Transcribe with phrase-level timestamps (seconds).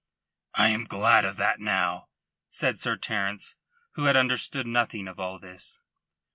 [0.55, 2.09] "I am glad of that now,"
[2.49, 3.55] said Sir Terence,
[3.91, 5.79] who had understood nothing of all this.